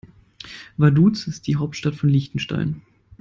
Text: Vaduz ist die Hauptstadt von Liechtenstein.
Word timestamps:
Vaduz 0.77 1.27
ist 1.27 1.45
die 1.45 1.57
Hauptstadt 1.57 1.93
von 1.93 2.09
Liechtenstein. 2.09 2.81